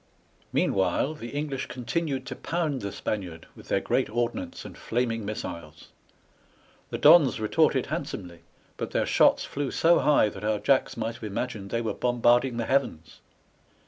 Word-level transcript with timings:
Meanwhile, 0.51 1.13
the 1.13 1.33
EngKsh 1.33 1.67
continued 1.67 2.25
to 2.25 2.35
pound 2.35 2.81
the 2.81 2.91
Spaniard 2.91 3.45
with 3.55 3.67
their 3.67 3.79
great 3.79 4.09
ordnance 4.09 4.65
and 4.65 4.75
flaming 4.75 5.23
missiles. 5.25 5.89
The 6.89 6.97
Dons 6.97 7.39
retorted 7.39 7.85
handsomely, 7.85 8.39
but 8.77 8.89
their 8.89 9.05
shots 9.05 9.45
flew 9.45 9.69
so 9.69 9.99
high 9.99 10.29
that 10.29 10.43
our 10.43 10.57
Jacks 10.57 10.97
might 10.97 11.13
have 11.13 11.23
imagined 11.23 11.69
they 11.69 11.81
were 11.81 11.93
bombarding 11.93 12.57
the 12.57 12.65
heavens. 12.65 13.19